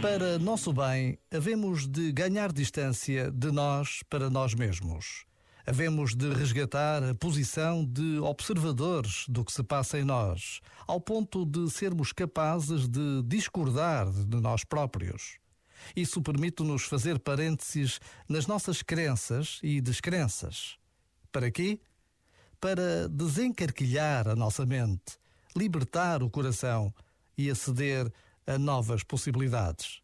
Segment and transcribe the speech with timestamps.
[0.00, 5.24] Para nosso bem, havemos de ganhar distância de nós para nós mesmos.
[5.66, 11.44] Havemos de resgatar a posição de observadores do que se passa em nós, ao ponto
[11.44, 15.38] de sermos capazes de discordar de nós próprios.
[15.96, 20.78] Isso permite-nos fazer parênteses nas nossas crenças e descrenças.
[21.32, 21.80] Para quê?
[22.60, 25.18] Para desencarquilhar a nossa mente,
[25.56, 26.94] libertar o coração
[27.36, 28.10] e aceder a
[28.56, 30.00] novas possibilidades.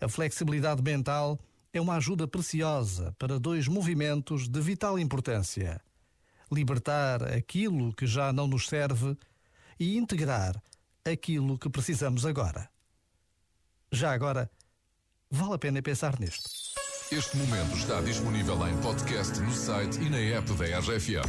[0.00, 1.40] A flexibilidade mental
[1.72, 5.80] é uma ajuda preciosa para dois movimentos de vital importância:
[6.52, 9.16] libertar aquilo que já não nos serve
[9.80, 10.62] e integrar
[11.04, 12.68] aquilo que precisamos agora.
[13.90, 14.50] Já agora,
[15.30, 16.48] vale a pena pensar nisto.
[17.12, 21.28] Este momento está disponível em podcast no site e na app da RFM.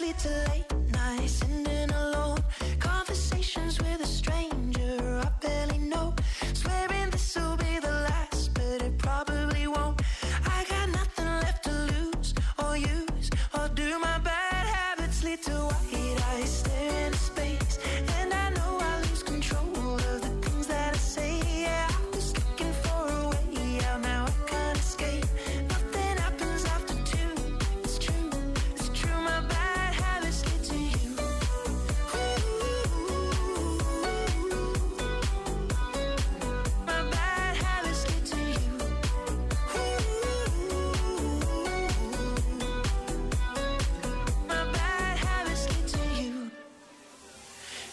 [0.00, 2.42] lead to late nights alone.
[2.78, 6.14] Conversations with a stranger I barely know.
[6.54, 10.00] Swearing this will be the last, but it probably won't.
[10.46, 13.98] I got nothing left to lose or use or do.
[13.98, 17.78] My bad habits lead to white eyes stare into space,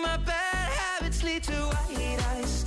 [0.00, 2.61] My bad habits lead to white eyes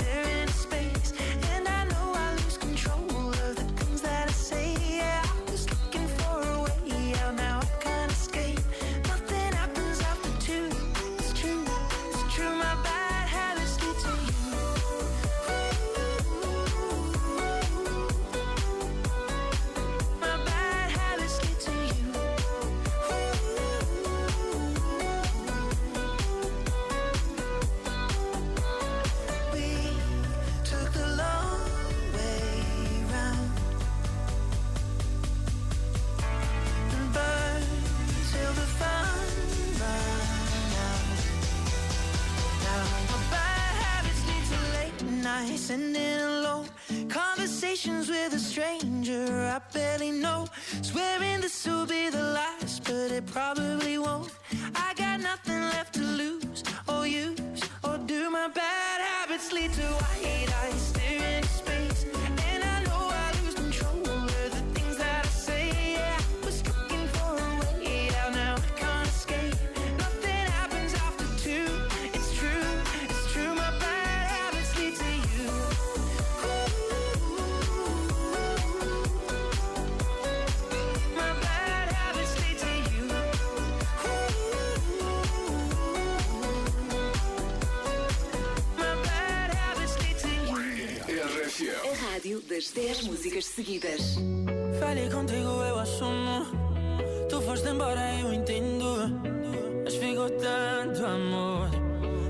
[45.47, 46.67] nights ending alone.
[47.09, 50.47] Conversations with a stranger I barely know.
[50.81, 53.64] Swearing this will be the last, but it probably
[91.57, 94.17] A rádio das 10 músicas seguidas.
[94.77, 96.45] Falhei contigo, eu assumo.
[97.29, 99.09] Tu foste embora, eu entendo.
[99.85, 101.69] Mas ficou tanto amor.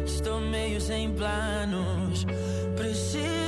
[0.05, 2.23] Estou meio sem planos.
[2.77, 3.44] Preciso